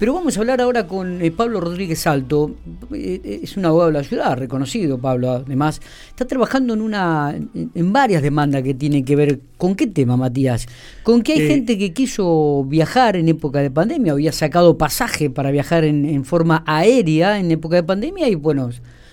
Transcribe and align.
Pero 0.00 0.14
vamos 0.14 0.34
a 0.34 0.40
hablar 0.40 0.62
ahora 0.62 0.86
con 0.86 1.20
eh, 1.20 1.30
Pablo 1.30 1.60
Rodríguez 1.60 2.06
Alto. 2.06 2.56
Eh, 2.94 3.20
eh, 3.22 3.40
es 3.42 3.58
un 3.58 3.66
abogado 3.66 3.92
de 3.92 3.98
la 3.98 4.02
ciudad, 4.02 4.34
reconocido 4.34 4.96
Pablo, 4.96 5.30
además. 5.30 5.82
Está 6.08 6.24
trabajando 6.24 6.72
en 6.72 6.80
una 6.80 7.36
en 7.52 7.92
varias 7.92 8.22
demandas 8.22 8.62
que 8.62 8.72
tienen 8.72 9.04
que 9.04 9.14
ver 9.14 9.40
con 9.58 9.74
qué 9.74 9.86
tema, 9.86 10.16
Matías. 10.16 10.66
Con 11.02 11.20
que 11.20 11.34
hay 11.34 11.46
gente 11.46 11.76
que 11.76 11.92
quiso 11.92 12.64
viajar 12.66 13.14
en 13.14 13.28
época 13.28 13.58
de 13.58 13.70
pandemia, 13.70 14.12
había 14.12 14.32
sacado 14.32 14.78
pasaje 14.78 15.28
para 15.28 15.50
viajar 15.50 15.84
en, 15.84 16.06
en 16.06 16.24
forma 16.24 16.64
aérea 16.66 17.38
en 17.38 17.50
época 17.50 17.76
de 17.76 17.82
pandemia 17.82 18.26
y 18.30 18.36
bueno, 18.36 18.70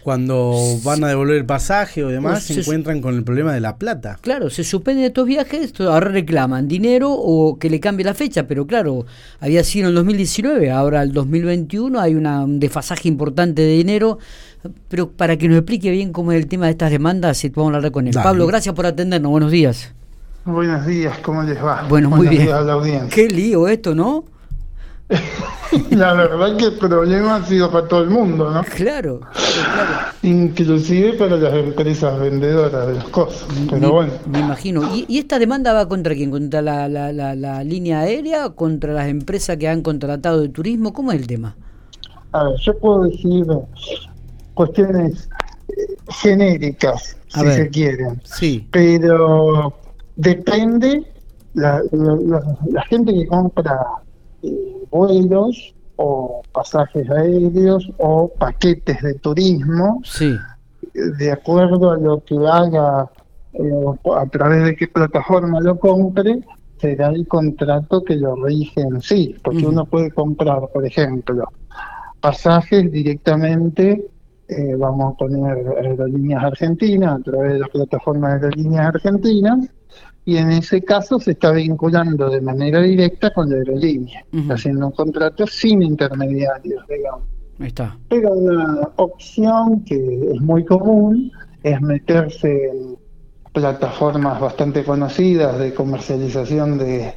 cuando 0.08 0.56
van 0.86 1.04
a 1.04 1.10
devolver 1.10 1.36
el 1.36 1.46
pasaje 1.46 2.02
o 2.02 2.08
demás, 2.08 2.44
se, 2.44 2.62
encuentran 2.62 3.02
con 3.02 3.14
el 3.16 3.26
problema 3.26 3.52
de 3.52 3.60
la 3.60 3.76
plata. 3.76 4.18
Claro, 4.22 4.50
se 4.50 4.64
suspenden 4.64 5.04
estos 5.04 5.28
viajes, 5.28 5.74
ahora 5.82 6.08
reclaman 6.08 6.70
dinero 6.70 7.12
o 7.12 7.60
que 7.60 7.70
le 7.70 7.82
cambie 7.82 8.06
la 8.06 8.14
fecha, 8.14 8.48
pero 8.48 8.66
claro, 8.66 9.06
había 9.42 9.66
sido 9.66 9.88
en 9.88 9.90
el 9.90 9.96
2019, 9.96 10.72
ahora 10.78 11.04
el 11.04 11.12
2021 11.12 12.00
hay 12.00 12.16
una, 12.16 12.44
un 12.44 12.60
desfasaje 12.60 13.08
importante 13.08 13.62
de 13.62 13.74
dinero, 13.74 14.20
pero 14.88 15.10
para 15.10 15.38
que 15.38 15.48
nos 15.48 15.58
explique 15.58 15.92
bien 15.92 16.12
cómo 16.12 16.32
es 16.32 16.42
el 16.42 16.48
tema 16.48 16.66
de 16.66 16.72
estas 16.72 16.92
demandas, 16.92 17.46
vamos 17.56 17.74
a 17.74 17.78
hablar 17.78 17.92
con 17.92 18.08
él. 18.08 18.14
Pablo, 18.14 18.48
gracias 18.48 18.74
por 18.76 18.86
atendernos, 18.86 19.32
buenos 19.32 19.52
días. 19.52 19.94
Buenos 20.46 20.86
días, 20.86 21.18
¿cómo 21.20 21.44
les 21.44 21.62
va? 21.62 21.86
Bueno, 21.90 22.10
muy 22.10 22.28
bien. 22.28 22.48
Qué 23.10 23.28
lío 23.28 23.68
esto, 23.68 23.94
¿no? 23.94 24.24
la 25.92 26.14
verdad 26.14 26.58
que 26.58 26.66
el 26.66 26.74
problema 26.74 27.38
ha 27.38 27.46
sido 27.46 27.72
para 27.72 27.88
todo 27.88 28.02
el 28.02 28.10
mundo, 28.10 28.52
¿no? 28.52 28.64
Claro, 28.64 29.22
claro. 29.22 30.14
Inclusive 30.22 31.14
para 31.14 31.38
las 31.38 31.54
empresas 31.54 32.20
vendedoras 32.20 32.88
de 32.88 32.94
las 32.96 33.06
cosas, 33.06 33.48
pero 33.70 33.94
bueno. 33.94 34.12
Me 34.26 34.40
imagino. 34.40 34.82
¿Y, 34.94 35.18
esta 35.18 35.40
demanda 35.40 35.72
va 35.72 35.88
contra 35.88 36.14
quién? 36.14 36.30
¿Contra 36.30 36.62
la, 36.62 36.90
la, 36.90 37.14
la, 37.14 37.64
línea 37.64 38.02
aérea? 38.02 38.50
¿Contra 38.50 38.94
las 38.94 39.08
empresas 39.08 39.56
que 39.58 39.70
han 39.70 39.82
contratado 39.82 40.42
de 40.42 40.50
turismo? 40.50 40.92
¿Cómo 40.92 41.14
es 41.14 41.22
el 41.22 41.28
tema? 41.28 41.56
A 42.34 42.44
ver, 42.44 42.60
yo 42.60 42.78
puedo 42.78 43.04
decir 43.04 43.46
cuestiones 44.56 45.30
eh, 45.70 45.96
genéricas, 46.10 47.16
si 47.28 47.40
se 47.40 47.70
quieren. 47.70 48.22
Sí. 48.26 48.68
Pero 48.72 49.74
depende 50.18 51.04
la, 51.54 51.82
la 51.94 52.82
gente 52.84 53.14
que 53.14 53.26
compra 53.28 53.80
vuelos 54.90 55.76
o 55.98 56.42
pasajes 56.52 57.10
aéreos 57.10 57.90
o 57.98 58.32
paquetes 58.38 59.02
de 59.02 59.16
turismo, 59.16 60.02
sí. 60.04 60.36
de 60.94 61.32
acuerdo 61.32 61.92
a 61.92 61.98
lo 61.98 62.24
que 62.24 62.36
haga, 62.36 63.10
eh, 63.54 63.86
a 64.16 64.26
través 64.28 64.64
de 64.64 64.76
qué 64.76 64.88
plataforma 64.88 65.60
lo 65.60 65.80
compre, 65.80 66.40
será 66.80 67.10
el 67.10 67.28
contrato 67.28 68.04
que 68.04 68.16
lo 68.16 68.36
rige 68.36 68.82
en 68.82 69.02
sí, 69.02 69.36
porque 69.44 69.66
uno 69.66 69.86
puede 69.86 70.12
comprar, 70.12 70.68
por 70.72 70.86
ejemplo, 70.86 71.46
pasajes 72.22 72.92
directamente, 72.92 74.06
eh, 74.48 74.76
vamos 74.78 75.14
a 75.14 75.18
poner 75.18 75.68
aerolíneas 75.84 76.44
argentinas, 76.44 77.20
a 77.20 77.24
través 77.24 77.54
de 77.54 77.60
las 77.60 77.70
plataformas 77.70 78.40
de 78.40 78.48
aerolíneas 78.48 78.86
argentinas, 78.88 79.70
y 80.28 80.36
en 80.36 80.52
ese 80.52 80.82
caso 80.82 81.22
se 81.22 81.32
está 81.32 81.54
vinculando 81.54 82.30
de 82.30 82.42
manera 82.42 82.82
directa 82.82 83.34
con 83.34 83.50
la 83.50 83.56
aerolínea, 83.56 84.26
haciendo 84.50 84.88
un 84.88 84.92
contrato 84.92 85.48
sin 85.48 85.82
intermediarios, 85.82 86.86
digamos. 86.86 87.22
está. 87.62 87.98
Pero 88.10 88.34
una 88.34 88.90
opción 88.98 89.86
que 89.86 89.96
es 90.34 90.42
muy 90.42 90.66
común 90.66 91.32
es 91.64 91.80
meterse 91.80 92.72
en 92.72 92.98
plataformas 93.54 94.42
bastante 94.42 94.84
conocidas 94.84 95.58
de 95.60 95.74
comercialización 95.74 96.78
de, 96.78 97.14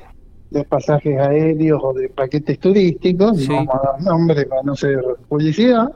pasajes 0.69 1.19
aéreos 1.19 1.81
o 1.83 1.93
de 1.93 2.11
paquetes 2.11 2.61
turísticos, 2.61 3.49
no 3.49 3.57
vamos 3.57 3.75
a 3.75 3.91
dar 3.91 4.03
nombre 4.03 4.47
para 4.47 4.63
no 4.63 4.77
ser 4.77 5.03
publicidad, 5.29 5.91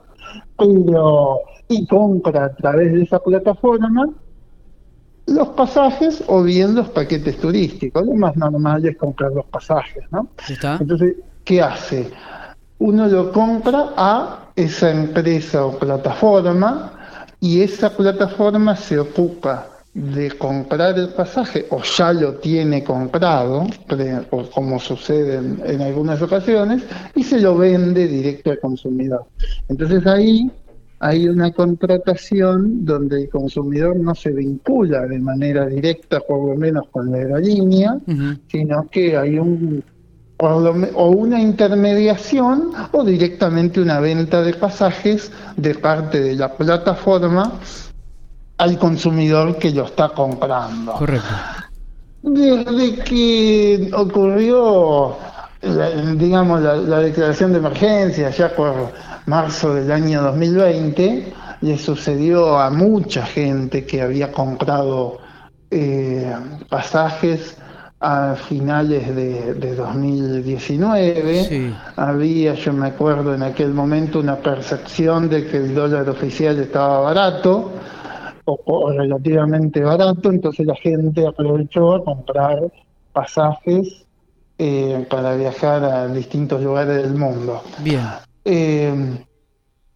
pero 0.59 1.39
y 1.69 1.87
compra 1.87 2.47
a 2.47 2.55
través 2.57 2.93
de 2.93 3.03
esa 3.03 3.21
plataforma 3.21 4.11
los 5.27 5.49
pasajes 5.49 6.23
o 6.27 6.43
bien 6.43 6.75
los 6.75 6.89
paquetes 6.91 7.39
turísticos. 7.39 8.05
Lo 8.07 8.15
más 8.15 8.37
normal 8.37 8.85
es 8.85 8.97
comprar 8.97 9.33
los 9.33 9.47
pasajes, 9.47 10.05
¿no? 10.11 10.29
Entonces, 10.81 11.17
¿qué 11.45 11.63
hace? 11.63 12.11
Uno 12.79 13.07
lo 13.07 13.33
compra 13.33 13.93
a 13.97 14.51
esa 14.57 14.91
empresa 14.91 15.65
o 15.65 15.79
plataforma 15.79 16.93
y 17.41 17.63
esa 17.63 17.91
plataforma 17.91 18.77
se 18.77 18.99
ocupa 18.99 19.69
de 19.95 20.33
comprar 20.33 20.99
el 20.99 21.11
pasaje 21.11 21.67
o 21.71 21.81
ya 21.83 22.13
lo 22.13 22.35
tiene 22.35 22.83
comprado, 22.83 23.67
como 24.53 24.81
sucede 24.81 25.37
en, 25.37 25.63
en 25.65 25.83
algunas 25.83 26.21
ocasiones, 26.21 26.83
y 27.15 27.23
se 27.23 27.41
lo 27.41 27.57
vende 27.57 28.09
directo 28.09 28.51
al 28.51 28.59
consumidor. 28.59 29.27
Entonces 29.69 30.05
ahí 30.07 30.51
hay 31.05 31.29
una 31.29 31.53
contratación 31.53 32.83
donde 32.87 33.25
el 33.25 33.29
consumidor 33.29 33.95
no 33.97 34.15
se 34.15 34.31
vincula 34.31 35.03
de 35.03 35.19
manera 35.19 35.67
directa, 35.67 36.21
por 36.21 36.49
lo 36.49 36.57
menos 36.57 36.89
con 36.91 37.11
la 37.11 37.19
aerolínea, 37.19 37.99
sino 38.49 38.89
que 38.91 39.15
hay 39.15 39.39
un 39.39 39.85
o 40.39 41.09
una 41.11 41.43
intermediación 41.43 42.71
o 42.93 43.05
directamente 43.05 43.83
una 43.83 44.01
venta 44.01 44.41
de 44.41 44.55
pasajes 44.55 45.31
de 45.59 45.75
parte 45.75 46.21
de 46.21 46.37
la 46.37 46.57
plataforma 46.57 47.53
al 48.57 48.79
consumidor 48.79 49.59
que 49.59 49.73
lo 49.73 49.85
está 49.85 50.09
comprando. 50.09 50.93
Correcto. 50.93 51.29
Desde 52.23 52.97
que 53.05 53.91
ocurrió, 53.95 55.19
digamos, 56.17 56.63
la 56.63 57.01
declaración 57.01 57.53
de 57.53 57.59
emergencia, 57.59 58.31
ya 58.31 58.55
por 58.55 58.93
marzo 59.27 59.75
del 59.75 59.91
año 59.91 60.23
2020 60.23 61.33
le 61.61 61.79
sucedió 61.79 62.59
a 62.59 62.71
mucha 62.71 63.25
gente 63.25 63.87
que 63.87 64.03
había 64.03 64.31
comprado 64.31 65.19
eh, 65.71 66.31
pasajes 66.69 67.57
a 68.01 68.35
finales 68.35 69.17
de, 69.17 69.75
2019. 69.75 71.73
Había, 71.97 72.55
yo 72.55 72.73
me 72.75 72.89
acuerdo 72.89 73.35
en 73.35 73.43
aquel 73.43 73.73
momento, 73.73 74.21
una 74.21 74.37
percepción 74.37 75.31
de 75.31 75.47
que 75.47 75.57
el 75.57 75.75
dólar 75.75 76.09
oficial 76.11 76.59
estaba 76.59 77.01
barato 77.01 77.73
o, 78.45 78.93
relativamente 78.93 79.83
barato, 79.83 80.31
entonces 80.31 80.67
la 80.67 80.77
gente 80.77 81.27
aprovechó 81.27 81.95
a 81.95 82.05
comprar 82.05 82.59
pasajes 83.15 84.05
eh, 84.59 85.07
para 85.11 85.35
viajar 85.35 85.85
a 85.85 86.09
distintos 86.09 86.63
lugares 86.63 87.03
del 87.03 87.15
mundo. 87.15 87.63
Bien. 87.81 88.07
Eh, 88.45 88.95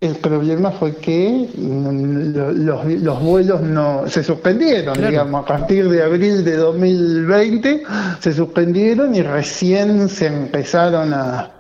el 0.01 0.15
problema 0.17 0.71
fue 0.71 0.95
que 0.97 1.49
los, 1.57 3.21
vuelos 3.21 3.61
no 3.63 4.09
se 4.09 4.23
suspendieron, 4.23 4.95
digamos, 4.95 5.43
a 5.43 5.47
partir 5.47 5.89
de 5.89 6.05
abril 6.05 6.45
de 6.45 6.57
2020 6.57 7.83
se 8.21 8.33
suspendieron 8.33 9.15
y 9.17 9.23
recién 9.23 10.09
se 10.09 10.27
empezaron 10.27 11.13
a, 11.13 11.51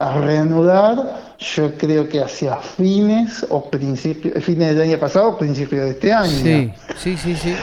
reanudar, 0.00 1.36
yo 1.38 1.74
creo 1.76 2.08
que 2.08 2.22
hacia 2.22 2.56
fines 2.56 3.44
o 3.50 3.68
principios, 3.68 4.42
fines 4.42 4.74
del 4.74 4.88
año 4.88 4.98
pasado 4.98 5.28
o 5.28 5.38
principios 5.38 5.84
de 5.84 5.90
este 5.90 6.12
año. 6.12 6.30
Sí, 6.30 6.72
sí, 6.96 7.16
sí, 7.18 7.36
sí. 7.36 7.54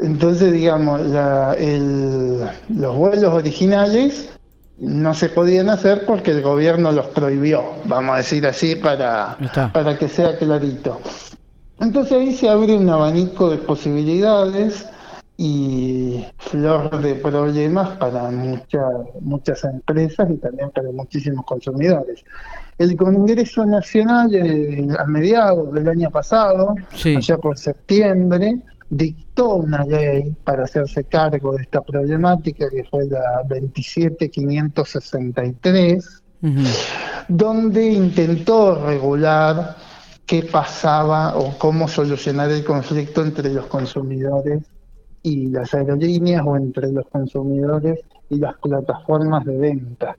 Entonces, 0.00 0.52
digamos, 0.52 1.00
los 1.02 2.96
vuelos 2.96 3.32
originales 3.32 4.30
no 4.78 5.14
se 5.14 5.28
podían 5.28 5.68
hacer 5.70 6.04
porque 6.04 6.32
el 6.32 6.42
gobierno 6.42 6.90
los 6.90 7.06
prohibió, 7.06 7.62
vamos 7.84 8.14
a 8.14 8.16
decir 8.18 8.46
así 8.46 8.74
para, 8.74 9.36
para 9.72 9.96
que 9.96 10.08
sea 10.08 10.36
clarito. 10.36 11.00
Entonces 11.80 12.12
ahí 12.12 12.34
se 12.34 12.48
abre 12.48 12.74
un 12.74 12.88
abanico 12.88 13.50
de 13.50 13.58
posibilidades 13.58 14.86
y 15.36 16.24
flor 16.38 17.00
de 17.02 17.16
problemas 17.16 17.96
para 17.98 18.30
muchas 18.30 18.84
muchas 19.20 19.64
empresas 19.64 20.30
y 20.30 20.36
también 20.36 20.70
para 20.70 20.90
muchísimos 20.92 21.44
consumidores. 21.44 22.24
El 22.78 22.96
Congreso 22.96 23.64
Nacional 23.66 24.34
eh, 24.34 24.86
a 24.96 25.04
mediados 25.06 25.72
del 25.72 25.88
año 25.88 26.10
pasado, 26.10 26.74
allá 27.04 27.38
por 27.38 27.58
septiembre, 27.58 28.60
dictó 28.96 29.56
una 29.56 29.84
ley 29.84 30.34
para 30.44 30.64
hacerse 30.64 31.04
cargo 31.04 31.56
de 31.56 31.62
esta 31.62 31.82
problemática, 31.82 32.68
que 32.70 32.84
fue 32.84 33.06
la 33.06 33.42
27563, 33.48 36.22
donde 37.28 37.92
intentó 37.92 38.86
regular 38.86 39.76
qué 40.26 40.42
pasaba 40.42 41.36
o 41.36 41.56
cómo 41.58 41.86
solucionar 41.88 42.50
el 42.50 42.64
conflicto 42.64 43.22
entre 43.22 43.52
los 43.52 43.66
consumidores 43.66 44.62
y 45.22 45.48
las 45.48 45.74
aerolíneas 45.74 46.42
o 46.46 46.56
entre 46.56 46.90
los 46.92 47.06
consumidores 47.08 48.00
y 48.34 48.38
las 48.38 48.56
plataformas 48.58 49.44
de 49.44 49.56
venta. 49.56 50.16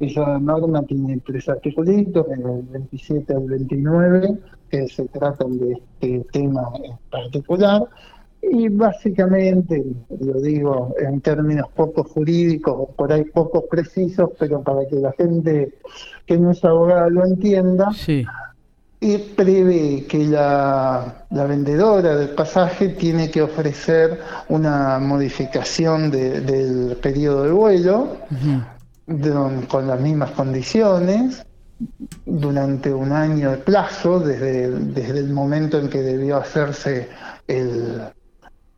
Esa 0.00 0.38
norma 0.38 0.82
tiene 0.82 1.20
tres 1.24 1.48
articulitos, 1.48 2.26
el 2.30 2.62
27 2.62 3.34
al 3.34 3.46
29, 3.46 4.38
que 4.70 4.88
se 4.88 5.06
tratan 5.06 5.58
de 5.58 5.72
este 5.72 6.26
tema 6.32 6.62
en 6.82 6.96
particular. 7.10 7.82
Y 8.42 8.68
básicamente, 8.68 9.84
lo 10.20 10.40
digo 10.40 10.94
en 11.00 11.20
términos 11.20 11.66
poco 11.74 12.04
jurídicos, 12.04 12.90
por 12.94 13.12
ahí 13.12 13.24
poco 13.24 13.66
precisos, 13.66 14.30
pero 14.38 14.62
para 14.62 14.86
que 14.86 14.96
la 14.96 15.12
gente 15.12 15.74
que 16.26 16.38
no 16.38 16.52
es 16.52 16.64
abogada 16.64 17.08
lo 17.08 17.24
entienda, 17.24 17.90
Sí, 17.92 18.24
y 19.00 19.18
prevé 19.18 20.06
que 20.06 20.24
la, 20.24 21.26
la 21.30 21.44
vendedora 21.44 22.16
del 22.16 22.30
pasaje 22.30 22.88
tiene 22.90 23.30
que 23.30 23.42
ofrecer 23.42 24.20
una 24.48 24.98
modificación 24.98 26.10
de- 26.10 26.40
del 26.40 26.96
periodo 26.96 27.44
de 27.44 27.50
vuelo 27.50 28.16
de- 29.06 29.66
con 29.68 29.86
las 29.86 30.00
mismas 30.00 30.30
condiciones 30.32 31.44
durante 32.24 32.92
un 32.92 33.12
año 33.12 33.50
de 33.50 33.56
plazo 33.58 34.18
desde, 34.18 34.70
desde 34.70 35.18
el 35.18 35.30
momento 35.30 35.78
en 35.78 35.88
que 35.90 36.00
debió 36.02 36.38
hacerse 36.38 37.08
el, 37.46 38.00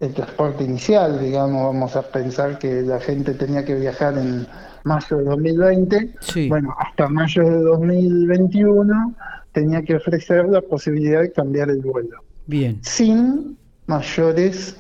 el 0.01 0.15
transporte 0.15 0.65
inicial, 0.65 1.21
digamos, 1.21 1.63
vamos 1.65 1.95
a 1.95 2.03
pensar 2.03 2.59
que 2.59 2.83
la 2.83 2.99
gente 2.99 3.35
tenía 3.35 3.65
que 3.65 3.77
viajar 3.77 4.19
en 4.19 4.47
mayo 4.85 5.19
de 5.19 5.25
2020, 5.25 6.15
Sí. 6.21 6.49
bueno, 6.49 6.75
hasta 6.79 7.09
mayo 7.09 7.43
de 7.45 7.59
2021 7.63 9.15
tenía 9.59 9.83
que 9.83 9.97
ofrecer 9.97 10.49
la 10.49 10.61
posibilidad 10.61 11.21
de 11.21 11.33
cambiar 11.33 11.69
el 11.69 11.81
vuelo, 11.81 12.23
bien, 12.47 12.79
sin 12.83 13.59
mayores 13.87 14.77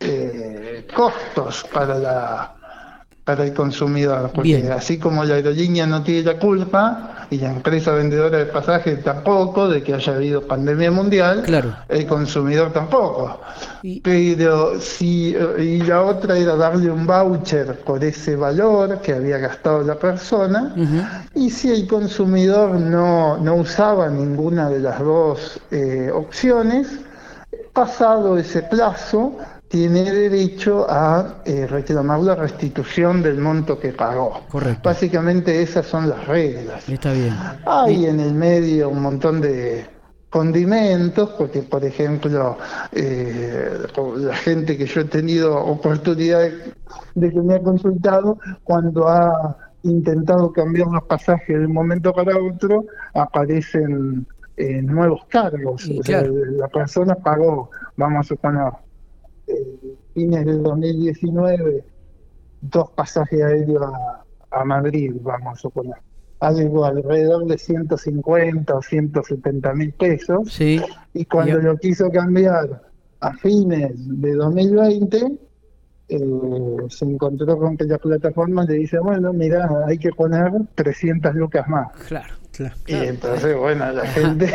eh, 0.00 0.86
costos 0.94 1.66
para 1.70 1.98
la 1.98 2.56
para 3.24 3.44
el 3.44 3.54
consumidor, 3.54 4.30
porque 4.34 4.56
Bien. 4.56 4.72
así 4.72 4.98
como 4.98 5.24
la 5.24 5.34
aerolínea 5.36 5.86
no 5.86 6.02
tiene 6.02 6.22
la 6.32 6.38
culpa 6.40 7.26
y 7.30 7.38
la 7.38 7.52
empresa 7.52 7.92
vendedora 7.92 8.38
de 8.38 8.46
pasajes 8.46 9.02
tampoco 9.04 9.68
de 9.68 9.82
que 9.82 9.94
haya 9.94 10.14
habido 10.16 10.42
pandemia 10.46 10.90
mundial, 10.90 11.42
Claro. 11.44 11.74
el 11.88 12.04
consumidor 12.06 12.72
tampoco. 12.72 13.40
Y- 13.82 14.00
Pero 14.00 14.80
si 14.80 15.34
eh, 15.36 15.62
y 15.62 15.78
la 15.82 16.02
otra 16.02 16.36
era 16.36 16.56
darle 16.56 16.90
un 16.90 17.06
voucher 17.06 17.78
por 17.84 18.02
ese 18.02 18.34
valor 18.36 19.00
que 19.00 19.12
había 19.14 19.38
gastado 19.38 19.82
la 19.82 19.94
persona 19.94 20.74
y 21.34 21.48
si 21.50 21.70
el 21.70 21.86
consumidor 21.86 22.72
no, 22.72 23.38
no 23.38 23.54
usaba 23.54 24.08
ninguna 24.08 24.68
de 24.68 24.80
las 24.80 24.98
dos 24.98 25.60
eh, 25.70 26.10
opciones, 26.12 26.88
pasado 27.72 28.36
ese 28.36 28.62
plazo, 28.62 29.36
tiene 29.72 30.02
derecho 30.04 30.84
a 30.86 31.36
eh, 31.46 31.66
reclamar 31.66 32.20
la 32.20 32.34
restitución 32.34 33.22
del 33.22 33.38
monto 33.38 33.80
que 33.80 33.94
pagó. 33.94 34.42
Correcto. 34.50 34.90
Básicamente 34.90 35.62
esas 35.62 35.86
son 35.86 36.10
las 36.10 36.28
reglas. 36.28 36.86
está 36.86 37.14
bien. 37.14 37.34
Hay 37.64 38.04
en 38.04 38.20
el 38.20 38.34
medio 38.34 38.90
un 38.90 39.00
montón 39.00 39.40
de 39.40 39.86
condimentos, 40.28 41.30
porque 41.38 41.62
por 41.62 41.82
ejemplo, 41.86 42.58
eh, 42.92 43.78
la 44.16 44.36
gente 44.36 44.76
que 44.76 44.84
yo 44.84 45.00
he 45.00 45.04
tenido 45.06 45.56
oportunidad 45.56 46.40
de, 46.40 46.74
de 47.14 47.32
que 47.32 47.40
me 47.40 47.54
ha 47.54 47.62
consultado, 47.62 48.38
cuando 48.64 49.08
ha 49.08 49.56
intentado 49.84 50.52
cambiar 50.52 50.88
los 50.88 51.04
pasajes 51.04 51.58
de 51.58 51.64
un 51.64 51.72
momento 51.72 52.12
para 52.12 52.36
otro, 52.36 52.84
aparecen 53.14 54.26
eh, 54.58 54.82
nuevos 54.82 55.24
cargos. 55.28 55.88
O 55.88 56.02
sea, 56.02 56.22
la 56.22 56.68
persona 56.68 57.14
pagó, 57.14 57.70
vamos 57.96 58.26
a 58.26 58.28
suponer, 58.28 58.70
eh, 59.52 59.96
fines 60.14 60.44
del 60.44 60.62
2019, 60.62 61.84
dos 62.60 62.90
pasajes 62.90 63.42
aéreos 63.42 63.82
a, 63.82 64.24
a 64.50 64.64
Madrid, 64.64 65.12
vamos 65.20 65.54
a 65.54 65.60
suponer. 65.60 65.96
Algo 66.40 66.84
alrededor 66.84 67.46
de 67.46 67.56
150 67.56 68.74
o 68.74 68.82
170 68.82 69.74
mil 69.74 69.92
pesos. 69.92 70.52
Sí, 70.52 70.80
Y 71.14 71.24
cuando 71.24 71.58
lo 71.58 71.76
quiso 71.76 72.10
cambiar 72.10 72.82
a 73.20 73.32
fines 73.34 73.92
de 73.94 74.32
2020, 74.34 75.38
eh, 76.08 76.18
se 76.88 77.04
encontró 77.04 77.56
con 77.56 77.76
que 77.76 77.84
la 77.84 77.98
plataforma 77.98 78.64
le 78.64 78.74
dice, 78.74 78.98
bueno, 78.98 79.32
mira, 79.32 79.68
hay 79.86 79.98
que 79.98 80.10
poner 80.10 80.50
300 80.74 81.34
lucas 81.34 81.68
más. 81.68 81.92
claro. 82.08 82.41
Claro. 82.52 82.74
Y 82.86 82.94
entonces, 82.94 83.56
bueno, 83.56 83.90
la 83.92 84.06
gente 84.08 84.54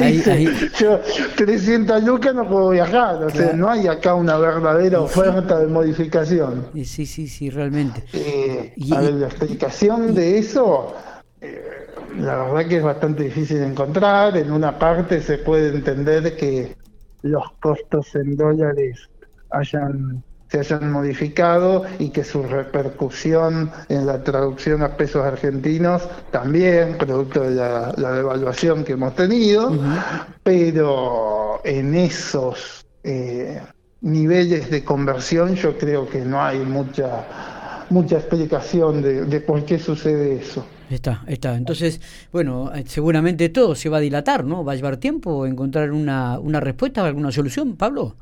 Ahí- 0.00 0.12
dice, 0.16 0.32
ahí. 0.32 0.48
yo 0.80 0.98
300 1.36 2.02
lucas 2.04 2.34
no 2.34 2.48
puedo 2.48 2.70
viajar, 2.70 3.22
o 3.22 3.28
sea, 3.30 3.52
no 3.52 3.68
hay 3.68 3.86
acá 3.86 4.14
una 4.14 4.38
verdadera 4.38 5.00
oferta 5.00 5.58
de 5.58 5.66
modificación. 5.66 6.66
Sí, 6.84 7.04
sí, 7.06 7.28
sí, 7.28 7.50
realmente. 7.50 8.02
Eh, 8.14 8.72
Y- 8.76 8.94
a 8.94 9.00
ver, 9.00 9.12
la 9.14 9.26
explicación 9.26 10.14
de 10.14 10.38
eso, 10.38 10.94
eh, 11.42 11.86
la 12.18 12.44
verdad 12.44 12.66
que 12.68 12.76
es 12.78 12.82
bastante 12.82 13.24
difícil 13.24 13.58
de 13.58 13.66
encontrar. 13.66 14.36
En 14.36 14.50
una 14.50 14.78
parte 14.78 15.20
se 15.20 15.38
puede 15.38 15.68
entender 15.68 16.36
que 16.36 16.74
los 17.22 17.44
costos 17.60 18.14
en 18.14 18.36
dólares 18.36 19.08
hayan 19.50 20.22
se 20.54 20.74
hayan 20.74 20.92
modificado 20.92 21.84
y 21.98 22.10
que 22.10 22.22
su 22.22 22.42
repercusión 22.42 23.72
en 23.88 24.06
la 24.06 24.22
traducción 24.22 24.82
a 24.82 24.96
pesos 24.96 25.24
argentinos 25.24 26.08
también, 26.30 26.96
producto 26.96 27.40
de 27.40 27.56
la, 27.56 27.92
la 27.96 28.12
devaluación 28.12 28.84
que 28.84 28.92
hemos 28.92 29.16
tenido, 29.16 29.72
pero 30.44 31.60
en 31.64 31.94
esos 31.94 32.86
eh, 33.02 33.60
niveles 34.02 34.70
de 34.70 34.84
conversión 34.84 35.56
yo 35.56 35.76
creo 35.76 36.08
que 36.08 36.20
no 36.20 36.40
hay 36.40 36.60
mucha 36.60 37.26
mucha 37.90 38.16
explicación 38.16 39.02
de, 39.02 39.24
de 39.26 39.40
por 39.40 39.64
qué 39.64 39.78
sucede 39.78 40.36
eso. 40.36 40.64
Está, 40.88 41.22
está. 41.26 41.54
Entonces, 41.54 42.00
bueno, 42.32 42.72
eh, 42.74 42.84
seguramente 42.86 43.48
todo 43.50 43.74
se 43.74 43.88
va 43.88 43.98
a 43.98 44.00
dilatar, 44.00 44.44
¿no? 44.44 44.64
Va 44.64 44.72
a 44.72 44.76
llevar 44.76 44.96
tiempo 44.96 45.46
encontrar 45.46 45.90
una, 45.92 46.38
una 46.38 46.60
respuesta, 46.60 47.04
alguna 47.04 47.30
solución, 47.30 47.76
Pablo. 47.76 48.16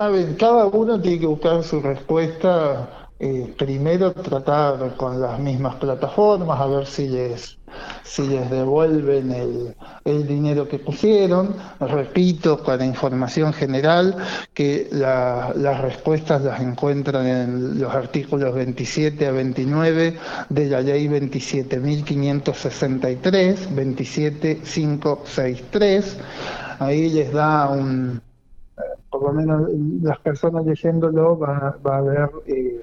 A 0.00 0.08
ver, 0.08 0.36
cada 0.36 0.66
uno 0.66 1.00
tiene 1.00 1.20
que 1.20 1.26
buscar 1.26 1.62
su 1.64 1.80
respuesta. 1.80 2.94
eh, 3.20 3.52
primero 3.58 4.12
tratar 4.12 4.96
con 4.96 5.20
las 5.20 5.40
mismas 5.40 5.74
plataformas, 5.76 6.60
a 6.60 6.66
ver 6.68 6.86
si 6.86 7.08
les, 7.08 7.58
si 8.04 8.28
les 8.28 8.48
devuelven 8.48 9.32
el, 9.32 9.74
el 10.04 10.24
dinero 10.26 10.68
que 10.68 10.78
pusieron. 10.78 11.56
Repito, 11.80 12.62
para 12.62 12.84
información 12.84 13.52
general, 13.52 14.16
que 14.54 14.86
la- 14.92 15.52
las 15.56 15.80
respuestas 15.80 16.42
las 16.42 16.60
encuentran 16.60 17.26
en 17.26 17.80
los 17.80 17.92
artículos 17.92 18.54
27 18.54 19.26
a 19.26 19.32
29 19.32 20.16
de 20.48 20.66
la 20.66 20.80
ley 20.80 21.08
27.563, 21.08 23.68
27563. 23.74 26.18
Ahí 26.78 27.10
les 27.10 27.32
da 27.32 27.68
un, 27.70 28.22
por 29.18 29.34
lo 29.34 29.40
menos 29.40 29.70
las 30.02 30.18
personas 30.20 30.64
leyéndolo 30.64 31.38
va, 31.38 31.76
va 31.84 31.98
a 31.98 32.00
ver 32.00 32.30
eh, 32.46 32.80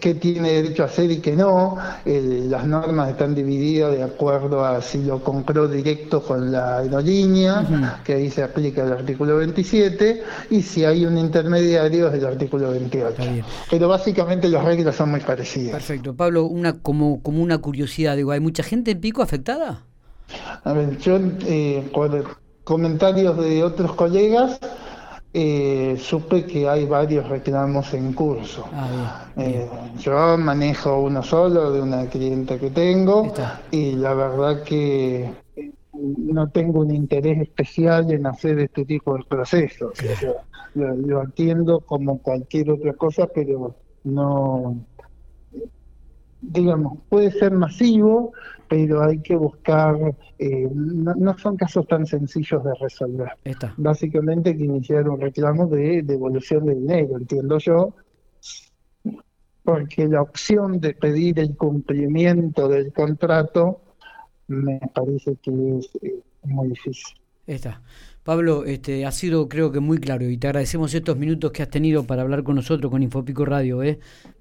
qué 0.00 0.14
tiene 0.14 0.52
derecho 0.52 0.84
a 0.84 0.86
hacer 0.86 1.10
y 1.10 1.18
qué 1.18 1.36
no. 1.36 1.76
Eh, 2.04 2.46
las 2.48 2.66
normas 2.66 3.10
están 3.10 3.34
divididas 3.34 3.92
de 3.92 4.02
acuerdo 4.02 4.64
a 4.64 4.80
si 4.80 5.04
lo 5.04 5.22
compró 5.22 5.68
directo 5.68 6.22
con 6.22 6.52
la 6.52 6.78
aerolínea, 6.78 8.00
que 8.04 8.14
ahí 8.14 8.30
se 8.30 8.42
aplica 8.42 8.84
el 8.84 8.92
artículo 8.92 9.36
27, 9.38 10.22
y 10.50 10.62
si 10.62 10.84
hay 10.84 11.04
un 11.04 11.18
intermediario 11.18 12.08
es 12.08 12.14
el 12.14 12.26
artículo 12.26 12.70
28. 12.70 13.08
Está 13.08 13.24
bien. 13.24 13.44
Pero 13.70 13.88
básicamente 13.88 14.48
las 14.48 14.64
reglas 14.64 14.96
son 14.96 15.10
muy 15.10 15.20
parecidas. 15.20 15.72
Perfecto. 15.72 16.14
Pablo, 16.14 16.44
una 16.44 16.80
como, 16.80 17.22
como 17.22 17.42
una 17.42 17.58
curiosidad, 17.58 18.16
digo, 18.16 18.30
¿hay 18.30 18.40
mucha 18.40 18.62
gente 18.62 18.92
en 18.92 19.00
Pico 19.00 19.22
afectada? 19.22 19.84
A 20.64 20.72
ver, 20.72 20.96
yo 20.98 21.18
eh, 21.46 21.88
por 21.92 22.40
comentarios 22.64 23.36
de 23.38 23.64
otros 23.64 23.94
colegas 23.94 24.60
eh, 25.34 25.96
supe 25.98 26.44
que 26.44 26.68
hay 26.68 26.84
varios 26.84 27.28
reclamos 27.28 27.94
en 27.94 28.12
curso. 28.12 28.66
Ah, 28.72 29.26
bien. 29.34 29.48
Eh, 29.48 29.70
yo 29.98 30.36
manejo 30.36 31.00
uno 31.00 31.22
solo 31.22 31.72
de 31.72 31.80
una 31.80 32.06
clienta 32.06 32.58
que 32.58 32.70
tengo 32.70 33.26
Está. 33.26 33.62
y 33.70 33.92
la 33.92 34.12
verdad 34.14 34.62
que 34.62 35.30
no 35.94 36.48
tengo 36.50 36.80
un 36.80 36.94
interés 36.94 37.40
especial 37.40 38.10
en 38.12 38.26
hacer 38.26 38.58
este 38.58 38.84
tipo 38.84 39.16
de 39.16 39.24
procesos. 39.24 39.92
O 39.92 39.94
sea, 39.94 40.32
lo, 40.74 40.94
lo 40.96 41.20
atiendo 41.20 41.80
como 41.80 42.18
cualquier 42.18 42.70
otra 42.70 42.92
cosa, 42.94 43.26
pero 43.26 43.74
no, 44.04 44.76
digamos, 46.42 46.98
puede 47.08 47.30
ser 47.30 47.52
masivo, 47.52 48.32
pero 48.68 49.02
hay 49.02 49.20
que 49.20 49.36
buscar, 49.36 49.96
eh, 50.38 50.68
no, 50.74 51.14
no 51.14 51.38
son 51.38 51.56
casos 51.56 51.86
tan 51.86 52.06
sencillos 52.06 52.62
de 52.64 52.74
resolver. 52.74 53.30
Está. 53.44 53.74
Básicamente 53.76 54.50
hay 54.50 54.58
que 54.58 54.64
iniciar 54.64 55.08
un 55.08 55.20
reclamo 55.20 55.66
de 55.66 56.02
devolución 56.02 56.66
de 56.66 56.74
dinero, 56.74 57.16
entiendo 57.16 57.58
yo, 57.58 57.94
porque 59.62 60.08
la 60.08 60.22
opción 60.22 60.80
de 60.80 60.94
pedir 60.94 61.38
el 61.38 61.56
cumplimiento 61.56 62.68
del 62.68 62.92
contrato 62.92 63.80
me 64.48 64.80
parece 64.92 65.36
que 65.36 65.78
es 65.78 65.90
eh, 66.02 66.20
muy 66.42 66.68
difícil. 66.68 67.16
Está. 67.46 67.82
Pablo, 68.24 68.64
este, 68.64 69.04
ha 69.04 69.10
sido 69.12 69.48
creo 69.48 69.72
que 69.72 69.80
muy 69.80 69.98
claro 69.98 70.28
y 70.28 70.38
te 70.38 70.46
agradecemos 70.46 70.94
estos 70.94 71.16
minutos 71.16 71.50
que 71.50 71.62
has 71.62 71.70
tenido 71.70 72.04
para 72.04 72.22
hablar 72.22 72.44
con 72.44 72.54
nosotros 72.54 72.90
con 72.90 73.02
Infopico 73.02 73.44
Radio. 73.44 73.82
¿eh? 73.82 73.98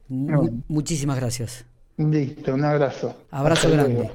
No. 0.08 0.48
muchísimas 0.68 1.20
gracias. 1.20 1.66
Listo, 1.98 2.54
un 2.54 2.64
abrazo. 2.66 3.14
Abrazo 3.32 3.68
Hasta 3.68 3.78
grande. 3.78 3.94
luego. 3.96 4.12